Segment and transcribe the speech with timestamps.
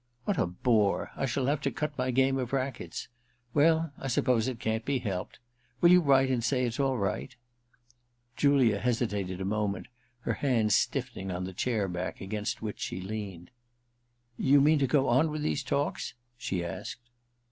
[0.13, 1.11] * What a bore!
[1.15, 3.07] I shall have to cut my game of racquets.
[3.53, 5.37] Well, I suppose it can't be helped.
[5.79, 7.35] Will you write and say it's all right?
[7.87, 9.89] * Julia hesitated a moment,
[10.21, 13.51] her hand stiffening on the chair back against which she leaned.
[13.99, 17.11] * You mean to go on with these talks?' she asked.